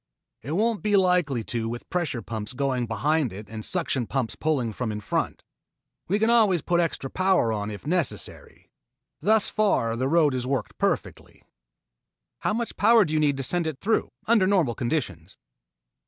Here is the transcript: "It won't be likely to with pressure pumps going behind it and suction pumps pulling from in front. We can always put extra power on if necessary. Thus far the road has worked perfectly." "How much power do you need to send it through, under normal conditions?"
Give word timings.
"It 0.41 0.53
won't 0.53 0.81
be 0.81 0.97
likely 0.97 1.43
to 1.43 1.69
with 1.69 1.87
pressure 1.91 2.23
pumps 2.23 2.53
going 2.53 2.87
behind 2.87 3.31
it 3.31 3.47
and 3.47 3.63
suction 3.63 4.07
pumps 4.07 4.33
pulling 4.35 4.73
from 4.73 4.91
in 4.91 4.99
front. 4.99 5.43
We 6.07 6.17
can 6.17 6.31
always 6.31 6.63
put 6.63 6.79
extra 6.79 7.07
power 7.07 7.53
on 7.53 7.69
if 7.69 7.85
necessary. 7.85 8.71
Thus 9.21 9.47
far 9.47 9.95
the 9.95 10.07
road 10.07 10.33
has 10.33 10.47
worked 10.47 10.79
perfectly." 10.79 11.43
"How 12.39 12.51
much 12.55 12.75
power 12.77 13.05
do 13.05 13.13
you 13.13 13.19
need 13.19 13.37
to 13.37 13.43
send 13.43 13.67
it 13.67 13.77
through, 13.79 14.09
under 14.25 14.47
normal 14.47 14.73
conditions?" 14.73 15.37